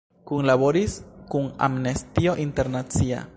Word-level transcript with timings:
Kunlaboris 0.29 0.95
kun 1.33 1.53
Amnestio 1.69 2.35
Internacia. 2.47 3.21